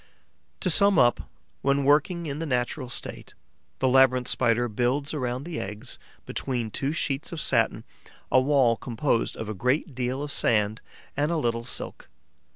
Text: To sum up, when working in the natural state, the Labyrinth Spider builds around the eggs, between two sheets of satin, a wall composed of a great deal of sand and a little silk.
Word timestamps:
To 0.61 0.69
sum 0.71 0.97
up, 0.97 1.29
when 1.61 1.83
working 1.83 2.25
in 2.25 2.39
the 2.39 2.47
natural 2.47 2.89
state, 2.89 3.35
the 3.77 3.87
Labyrinth 3.87 4.27
Spider 4.29 4.67
builds 4.67 5.13
around 5.13 5.43
the 5.43 5.59
eggs, 5.59 5.99
between 6.25 6.71
two 6.71 6.91
sheets 6.91 7.31
of 7.31 7.39
satin, 7.39 7.83
a 8.31 8.41
wall 8.41 8.77
composed 8.77 9.35
of 9.35 9.47
a 9.47 9.53
great 9.53 9.93
deal 9.93 10.23
of 10.23 10.31
sand 10.31 10.81
and 11.15 11.31
a 11.31 11.37
little 11.37 11.63
silk. 11.65 12.09